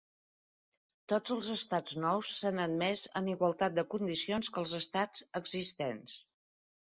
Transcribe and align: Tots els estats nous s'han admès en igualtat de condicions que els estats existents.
Tots 1.11 1.33
els 1.35 1.49
estats 1.55 1.97
nous 2.03 2.31
s'han 2.37 2.61
admès 2.63 3.03
en 3.21 3.29
igualtat 3.35 3.77
de 3.81 3.85
condicions 3.95 4.51
que 4.57 4.61
els 4.63 4.75
estats 4.81 5.25
existents. 5.43 6.19